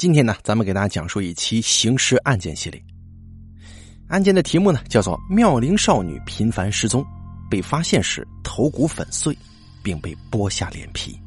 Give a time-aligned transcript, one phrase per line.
[0.00, 2.82] 今天呢，咱们给大家讲述一期刑事案件系列。
[4.08, 7.04] 案件的题目呢，叫做“妙龄少女频繁失踪，
[7.50, 9.36] 被发现时头骨粉碎，
[9.82, 11.20] 并被剥下脸皮”。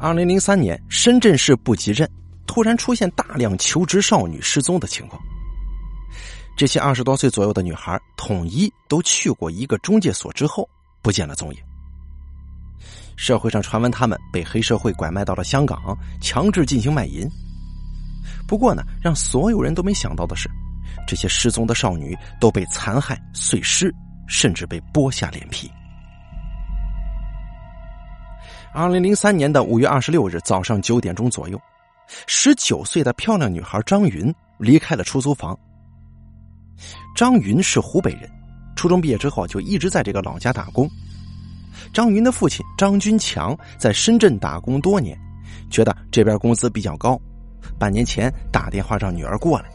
[0.00, 2.10] 二零零三年，深圳市布吉镇
[2.46, 5.20] 突然出现大量求职少女失踪的情况。
[6.56, 10.66] 这些二十多岁左右的女孩，统一都去过一个中介所之后，
[11.02, 11.60] 不见了踪影。
[13.20, 15.78] 社会上传闻他们被黑社会拐卖到了香港，
[16.22, 17.28] 强制进行卖淫。
[18.48, 20.48] 不过呢，让所有人都没想到的是，
[21.06, 23.94] 这些失踪的少女都被残害、碎尸，
[24.26, 25.70] 甚至被剥下脸皮。
[28.72, 31.60] 二零零三年的五月二十六日早上九点钟左右，
[32.26, 35.54] 十九岁的漂亮女孩张云离开了出租房。
[37.14, 38.30] 张云是湖北人，
[38.76, 40.88] 初中毕业之后就一直在这个老家打工。
[41.92, 45.18] 张云的父亲张军强在深圳打工多年，
[45.70, 47.20] 觉得这边工资比较高，
[47.78, 49.70] 半年前打电话让女儿过来。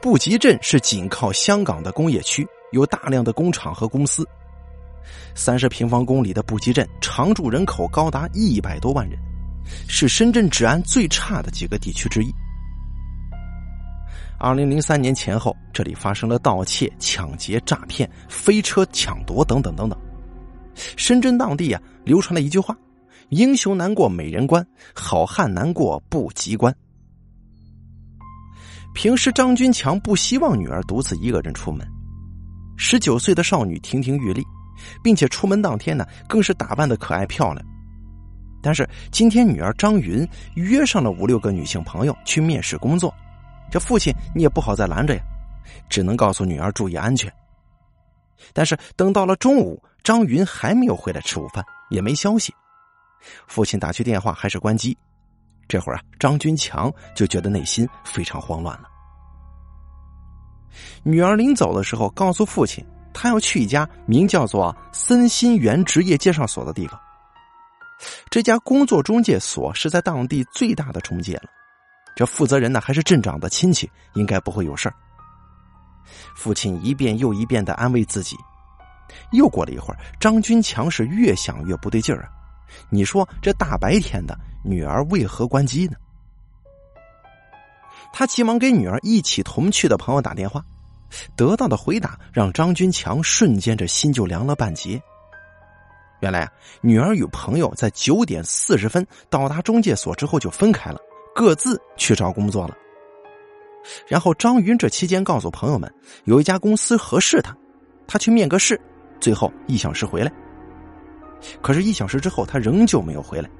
[0.00, 4.26] 布吉镇是紧靠香港的工业区，有大量的工厂和公司。
[5.34, 9.18] 三十平方公里的布吉镇常住人口高达一百多万人，
[9.88, 12.32] 是深圳治安最差的几个地区之一。
[14.38, 19.98] 二零零三年前后，这里发生了盗窃、抢劫、诈骗、飞车抢夺等等等等。
[20.74, 22.76] 深圳当地啊，流传了一句话
[23.30, 24.64] ：“英雄难过美人关，
[24.94, 26.74] 好汉难过不及关。”
[28.94, 31.86] 平时张军强不希望女儿独自一个人出门。
[32.76, 34.44] 十九岁的少女亭亭玉立，
[35.02, 37.66] 并且出门当天呢，更是打扮的可爱漂亮。
[38.62, 43.14] 但是今天女儿张云约上了五六个女性朋友去面试工作。
[43.70, 45.22] 这父亲你也不好再拦着呀，
[45.88, 47.32] 只能告诉女儿注意安全。
[48.52, 52.54] 但是等到了中午，张云还没有回来吃午饭，也没消息。
[53.46, 54.96] 父亲打去电话还是关机。
[55.66, 58.88] 这会儿啊，张军强就觉得内心非常慌乱了。
[61.02, 67.00] 女儿临走的时候告诉父亲，她要去一家名叫做森新源职业介绍所的地方。
[68.30, 71.48] 这家工作中介所是在当地最大的中介了。
[72.16, 74.94] 这负责人呢，还是镇长的亲戚，应该不会有事儿。
[76.34, 78.34] 父亲一遍又一遍的安慰自己。
[79.32, 82.28] 又过了一会儿，张军强是越想越不对劲儿啊！
[82.90, 85.96] 你说这大白天的，女儿为何关机呢？
[88.12, 90.64] 他急忙给女儿一起同去的朋友打电话，
[91.36, 95.00] 得到的回答让张军强瞬间这心就凉了半截。
[96.20, 101.00] 原来啊，女儿与朋友在九点四十分到达中介所之后就分开了。
[101.36, 102.74] 各自去找工作了。
[104.08, 105.92] 然后张云这期间告诉朋友们，
[106.24, 107.54] 有一家公司合适他，
[108.06, 108.80] 他去面个试，
[109.20, 110.32] 最后一小时回来。
[111.60, 113.50] 可是，一小时之后他仍旧没有回来，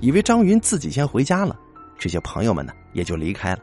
[0.00, 1.58] 以为张云自己先回家了，
[1.98, 3.60] 这些朋友们呢也就离开了。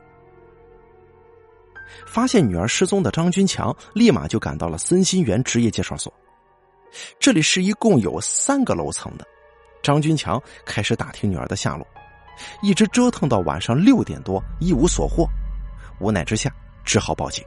[2.08, 6.12] 发现女儿失踪的张军强立马就赶到了森新源职业介绍所，
[7.20, 9.26] 这里是一共有三个楼层的。
[9.84, 11.86] 张军强开始打听女儿的下落。
[12.62, 15.28] 一直折腾到晚上六点多，一无所获，
[16.00, 16.52] 无奈之下
[16.84, 17.44] 只好报警。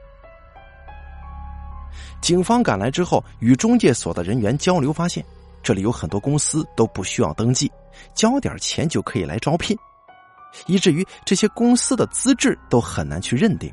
[2.20, 5.24] 警方赶来之后，与中介所的人员交流，发现
[5.62, 7.70] 这里有很多公司都不需要登记，
[8.14, 9.76] 交点钱就可以来招聘，
[10.66, 13.72] 以至于这些公司的资质都很难去认定。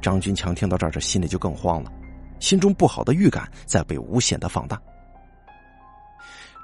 [0.00, 1.92] 张军强听到这儿，这心里就更慌了，
[2.40, 4.80] 心中不好的预感在被无限的放大。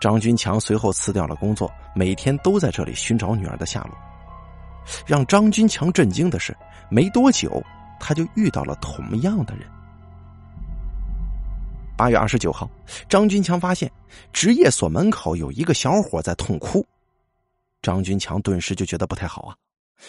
[0.01, 3.97] 张军强随后辞掉了工作，每天都在这里寻找女儿的下落。
[5.07, 6.57] 让张军强震惊的是，
[6.89, 7.63] 没多久
[8.01, 9.69] 他就遇到了同样的人。
[11.97, 12.71] 八月二十九号，
[13.09, 13.91] 张军强发现
[14.33, 16.87] 职业所门口有一个小伙在痛哭，
[17.83, 19.57] 张军强顿时就觉得不太好啊，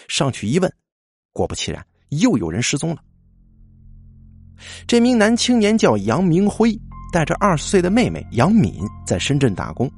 [0.08, 0.72] 上去一问，
[1.34, 3.02] 果不其然，又有人失踪了。
[4.86, 6.80] 这名男青年叫杨明辉。
[7.12, 9.90] 带着二十岁的妹妹杨敏在深圳打工，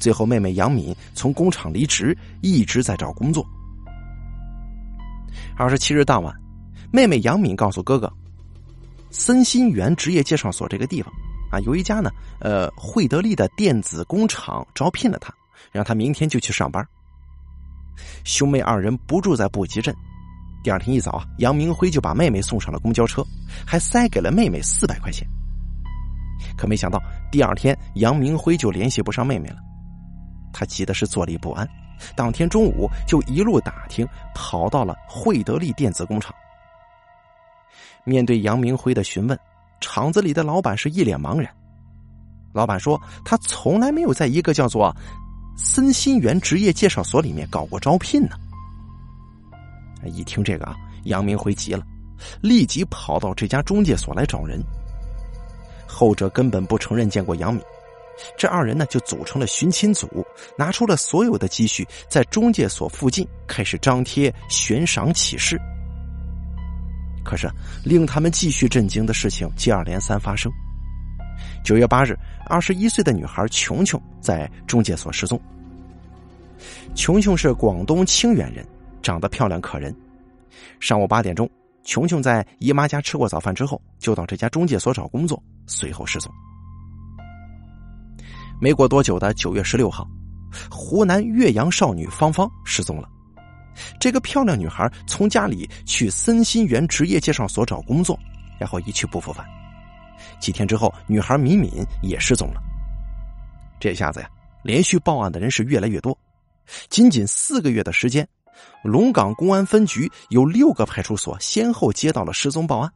[0.00, 3.46] 最后妹妹杨敏从工厂离职，一直在找工作。
[5.56, 6.34] 二十七日当晚，
[6.90, 8.10] 妹妹杨敏告诉哥哥，
[9.10, 11.12] 森新源职业介绍所这个地方
[11.50, 15.32] 啊，有一家呢，呃，惠德利的电子工厂招聘了他，
[15.70, 16.86] 让他明天就去上班。
[18.24, 19.94] 兄妹二人不住在布吉镇，
[20.64, 23.22] 第二天一早啊，杨明辉就把妹妹送上了公交车，
[23.66, 25.28] 还塞给了妹妹四百块钱。
[26.56, 29.56] 可没想到，第二天杨明辉就联系不上妹妹了，
[30.52, 31.68] 他急的是坐立不安。
[32.16, 36.34] 当天中午就一路打听，跑到了惠德利电子工厂。
[38.04, 39.38] 面对杨明辉的询问，
[39.80, 41.48] 厂子里的老板是一脸茫然。
[42.52, 44.94] 老板说他从来没有在一个叫做
[45.56, 48.36] 森新园职业介绍所里面搞过招聘呢。
[50.04, 51.86] 一听这个啊，杨明辉急了，
[52.40, 54.60] 立即跑到这家中介所来找人。
[55.92, 57.62] 后者根本不承认见过杨敏，
[58.36, 65.60] 这二人呢就组成了寻亲组，拿出了所有的积蓄，在中介所附近开始张贴悬赏启事。
[67.24, 67.48] 可是
[67.84, 70.50] 令他们继续震惊的事情接二连三发生。
[71.64, 72.16] 九月八日，
[72.46, 75.40] 二十一岁的女孩琼琼在中介所失踪。
[76.94, 78.66] 琼琼是广东清远人，
[79.02, 79.94] 长得漂亮可人。
[80.80, 81.48] 上午八点钟，
[81.84, 86.32] 琼琼在姨妈家吃过早饭之后，就到这家中介所找工作，随后失踪。
[88.60, 90.06] 没过多久的九月十六号，
[90.70, 93.08] 湖南岳阳少女芳芳失踪了。
[93.98, 98.18] 这个漂亮女孩从家里去森新园职业介绍所找工作，
[98.60, 99.44] 然后一去不复返。
[100.38, 102.62] 几天之后，女孩敏敏也失踪了。
[103.80, 104.30] 这下子呀，
[104.62, 106.16] 连续报案的人是越来越多。
[106.88, 108.26] 仅仅四个月的时间，
[108.82, 112.92] 龙岗公安分局有六个派出所先后接到了失踪报案，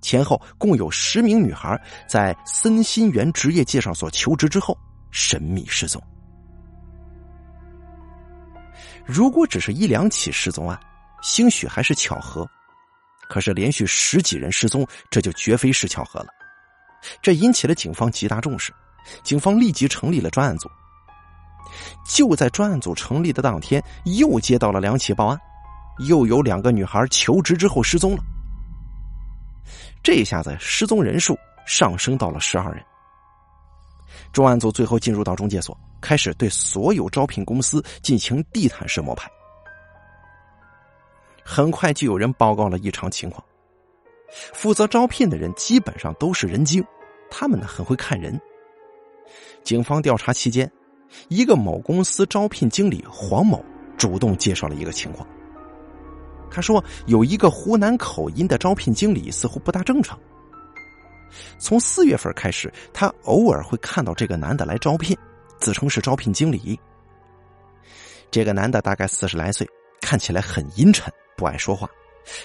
[0.00, 4.76] 前后共有十名女孩在森新园职业介绍所求职之后
[5.10, 6.02] 神秘失踪。
[9.04, 10.78] 如果只是一两起失踪案，
[11.22, 12.44] 兴许还是巧合；
[13.28, 16.28] 可是连续十几人失踪，这就绝非是巧合了。
[17.22, 18.72] 这引起了警方极大重视，
[19.22, 20.68] 警方立即成立了专案组。
[22.04, 25.40] 就在专案组成立的当天，又接到了两起报案，
[26.08, 28.22] 又有两个女孩求职之后失踪了。
[30.02, 32.84] 这下子失踪人数上升到了十二人。
[34.32, 35.76] 专案组最后进入到中介所。
[36.00, 39.28] 开始对所有招聘公司进行地毯式摸排，
[41.44, 43.44] 很快就有人报告了异常情况。
[44.54, 46.84] 负责招聘的人基本上都是人精，
[47.28, 48.40] 他们呢很会看人。
[49.64, 50.70] 警方调查期间，
[51.28, 53.64] 一个某公司招聘经理黄某
[53.96, 55.26] 主动介绍了一个情况。
[56.50, 60.18] 他说，有一个湖南口音的招聘经理似乎不大正常。
[61.58, 65.16] 从四月份开始，他偶尔会看到这个男的来招聘。
[65.60, 66.78] 自称是招聘经理。
[68.30, 69.68] 这个男的大概四十来岁，
[70.00, 71.88] 看起来很阴沉，不爱说话。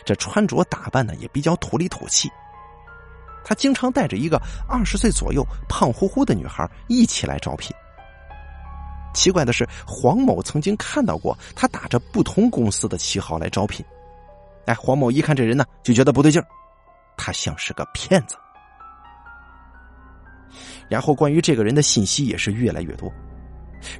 [0.04, 2.28] 这穿着打扮呢也比较土里土气。
[3.46, 7.72] 他经常带着一个二十岁左右、胖乎乎的女孩一起来招聘。
[9.14, 13.86] 奇怪的是，黄某曾经看到过他打着不同公司的旗号来招聘。
[14.66, 16.48] 哎，黄某一看这人呢，就觉得不对劲儿，
[17.18, 18.36] 他像是个骗子。
[20.90, 23.12] 然后，关于这个人的信息也是越来越多。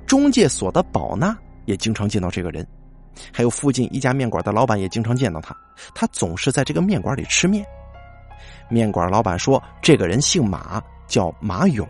[0.06, 1.36] 中介所的宝娜
[1.66, 2.66] 也经常见到这个人，
[3.34, 5.56] 还有附近一家面馆的老板也经常见到他。
[5.96, 7.66] 他总是在这个面馆里吃面。
[8.70, 11.88] 面馆老板说，这个人姓马，叫马勇。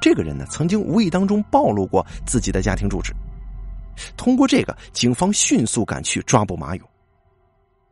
[0.00, 3.12] 这个人呢，曾经无意当中暴露过自己的家庭住址。
[4.16, 6.88] 通过这个，警方迅速赶去抓捕马勇。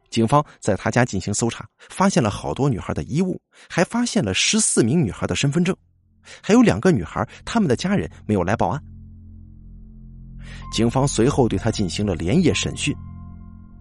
[0.09, 3.39] 警方在他家进行搜查，发现了好多女孩的衣物，
[3.69, 5.77] 还发现了十四名女孩的身份证，
[6.43, 8.83] 还有两个女孩，他们的家人没有来报案。
[10.73, 12.97] 警方随后对他进行了连夜审讯。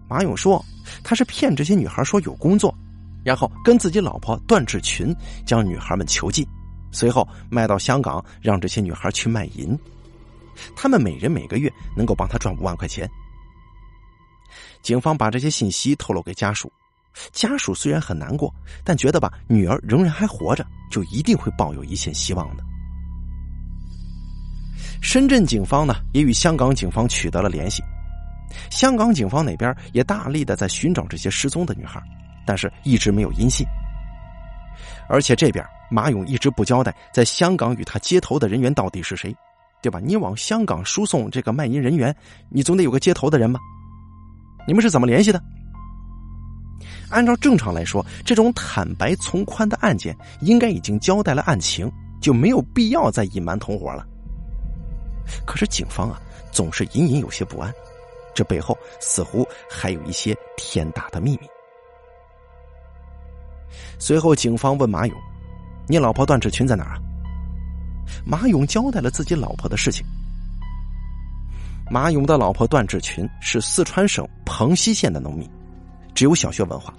[0.06, 0.62] 马勇说，
[1.02, 2.74] 他是骗这些女孩说有工作，
[3.24, 5.14] 然后跟自己老婆段志群
[5.46, 6.46] 将女孩们囚禁，
[6.90, 9.78] 随后卖到香港，让这些女孩去卖淫，
[10.76, 13.08] 他们每人每个月能够帮他赚五万块钱。
[14.82, 16.72] 警方把这些信息透露给家属，
[17.32, 18.52] 家属虽然很难过，
[18.84, 22.64] 但觉得吧，女儿仍然还活着，就一定会抱有一线希望的。
[25.00, 27.82] 深圳警方呢，也与香港警方取得了联系，
[28.70, 32.02] 香港警方那边也大力的在寻找这些失踪的女孩，
[32.46, 33.66] 但是一直没有音信。
[35.08, 39.34] 而且这边马勇一直不交代，在香港与他接头的人员到底是谁，
[39.82, 39.98] 对吧？
[40.02, 42.14] 你往香港输送这个卖淫人员，
[42.50, 43.58] 你总得有个接头的人吧？
[44.66, 45.42] 你们是怎么联系的？
[47.10, 54.06] 按照正常来说，这种坦白从宽的案件，应该已经交代了案情，就没有必要再隐瞒同伙了。
[55.46, 56.20] 可是警方啊，
[56.52, 57.72] 总是隐隐有些不安，
[58.34, 61.48] 这背后似乎还有一些天大的秘密。
[63.98, 65.16] 随后，警方问马勇
[65.86, 66.98] ：“你老婆段志群在哪儿啊？”
[68.24, 70.04] 马勇交代了自己老婆的事情。
[71.90, 75.48] 马勇的老婆段志群是四川省蓬溪县的农民，
[76.14, 76.92] 只有小学文化。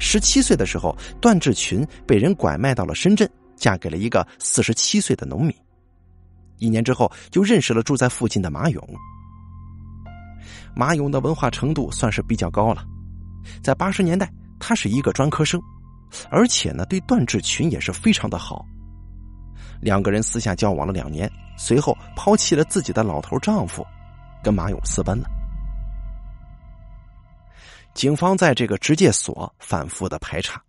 [0.00, 5.54] 十七岁的时候，段志群被人拐卖到了深圳，嫁给了一个四十七岁的农民。
[6.58, 8.82] 一年之后，就认识了住在附近的马勇。
[10.74, 12.84] 马勇的文化程度算是比较高了，
[13.62, 15.60] 在八十年代，他是一个专科生，
[16.30, 18.64] 而且呢，对段志群也是非常的好，
[19.80, 23.86] 两个人私下交往了两年，随后抛弃了自己的老头丈夫，
[24.42, 25.28] 跟马勇私奔了。
[27.94, 30.62] 警方在这个执戒所反复的排查，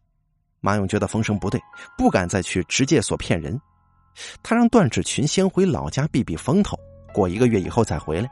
[0.61, 1.61] 马勇觉得风声不对，
[1.97, 3.59] 不敢再去执戒所骗人。
[4.41, 6.77] 他让段志群先回老家避避风头，
[7.13, 8.29] 过一个月以后再回来。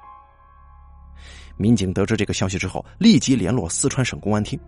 [1.58, 4.60] 民警得知这个消息之后，立即联络四川省公安厅。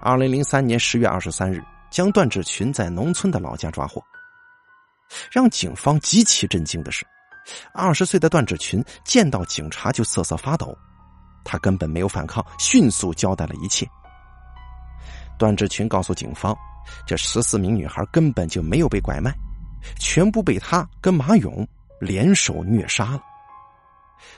[0.00, 4.02] 二零零三年十月二十三日，将段志群在农村的老家抓获。
[5.30, 7.06] 让警方极其震惊的是，
[7.72, 10.76] 二十岁的段志群见到警察就瑟瑟发抖，
[11.44, 13.88] 他根本没有反抗，迅速交代了一切。
[15.38, 16.56] 段志群告诉警方，
[17.06, 19.34] 这十四名女孩根本就没有被拐卖，
[19.98, 21.66] 全部被他跟马勇
[22.00, 23.22] 联手虐杀了。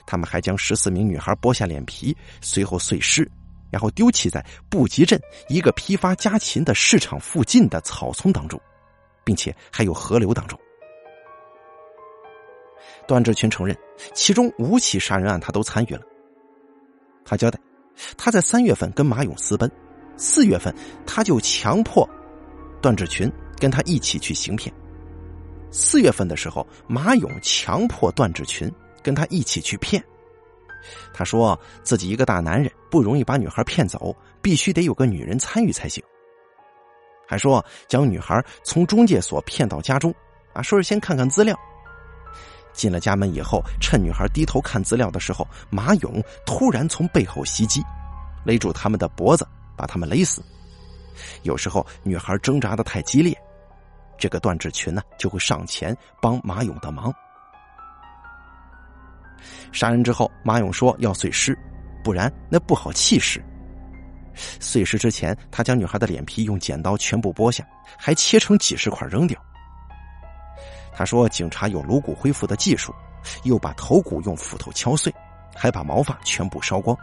[0.07, 3.31] 他们还将十四名女孩剥下脸皮，随后碎尸，
[3.71, 8.61] 然后丢弃在布吉镇一个批发家禽的市场附近的草丛当中。
[9.23, 10.59] 并且还有河流当中，
[13.07, 13.77] 段志群承认，
[14.15, 16.03] 其中五起杀人案他都参与了。
[17.25, 17.61] 他交代，
[18.17, 19.71] 他在三月份跟马勇私奔，
[20.17, 20.75] 四月份
[21.07, 22.09] 他就强迫
[22.81, 24.75] 段志群跟他一起去行骗。
[25.71, 28.73] 四月份的时候，马勇强迫段志群
[29.03, 30.03] 跟他一起去骗。
[31.13, 36.03] 他说自己一个大男人不容易把女孩骗走，必须得有个女人参与才行。
[37.27, 40.13] 还说将女孩从中介所骗到家中，
[40.53, 41.59] 啊，说是先看看资料。
[42.73, 47.83] 进了家门以后，趁女孩低头看资料的时候，马勇突然从背后袭击，
[48.45, 49.47] 勒住他们的脖子，
[49.77, 50.43] 把他们勒死。
[51.43, 53.37] 有时候女孩挣扎的太激烈，
[54.17, 57.13] 这个段志群呢就会上前帮马勇的忙。
[59.73, 61.57] 杀人之后，马勇说要碎尸，
[62.03, 63.43] 不然那不好弃尸。
[64.35, 67.67] 碎尸之前，他将女孩的脸皮用剪刀全部剥下，
[67.99, 69.39] 还切成几十块扔掉。
[70.93, 72.95] 他说：“警察有颅骨恢复的技术，
[73.45, 75.15] 又把头骨用斧头敲碎，
[75.55, 76.97] 还把毛发全部烧光。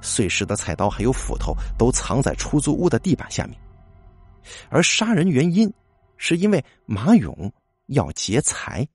[0.00, 3.58] 碎尸的菜刀还有斧头都藏在出租屋的地板下面。
[4.68, 5.72] 而杀人原因，
[6.16, 7.52] 是因为马勇
[7.86, 8.86] 要劫财。”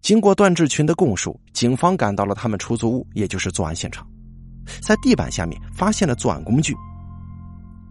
[0.00, 4.06] 经过段志群的供述，警方赶到了他们出租屋，也就是作案现场，
[4.80, 6.74] 在地板下面发现了作案工具，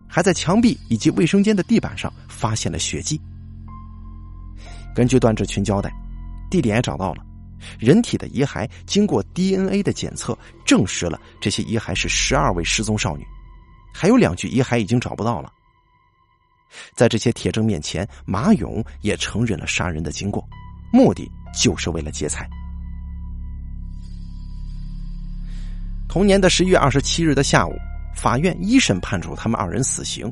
[0.07, 3.21] 还在墙壁以及卫生间的地板上发现了血迹。
[4.95, 5.93] 根据段志群交代，
[6.49, 7.23] 地点也找到了，
[7.77, 13.23] 人体的遗骸经过 DNA 的检测，证实了这些遗骸是十二位失踪少女，
[13.93, 15.53] 还有两具遗骸已经找不到了。
[16.95, 20.43] 在这些铁证面前，马勇也承认了杀人的经过，
[20.91, 21.31] 目的。
[21.53, 22.47] 就是为了劫财。
[26.07, 27.73] 同年的十一月二十七日的下午，
[28.15, 30.31] 法院一审判处他们二人死刑，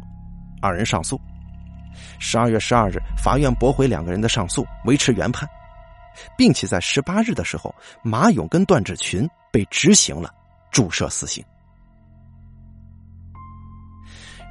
[0.62, 1.20] 二人上诉。
[2.20, 5.48] 十二月十二日，法院驳回两个人的上诉，维持原判，
[6.36, 10.34] 并且在十八日的时候，马勇跟段志群被执行了
[10.72, 11.44] 注射死刑。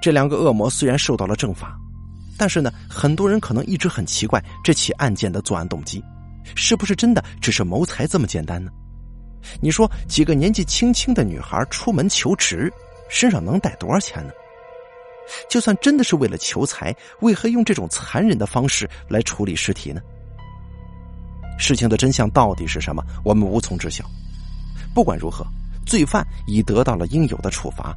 [0.01, 1.77] 这两个恶魔虽然受到了正法，
[2.39, 6.01] 但是呢，很多人可能一直很奇怪这起案件的作案动机。
[6.55, 8.71] 是不是真的只是谋财这么简单呢？
[9.61, 12.73] 你说几个年纪轻轻的女孩出门求职，
[13.09, 14.33] 身上能带多少钱呢？
[15.49, 20.01] 就算真的是为了求财，为何用这种残忍的方式来处理尸体呢？
[21.59, 23.03] 事情的真相到底是什么？
[23.25, 24.05] 我们无从知晓。
[24.95, 25.47] 不管如何，
[25.87, 27.95] 罪犯已得到了应有的处罚，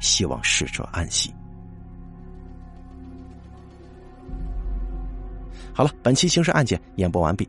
[0.00, 1.32] 希望逝者安息。
[5.72, 7.48] 好了，本期刑事案件演播完毕。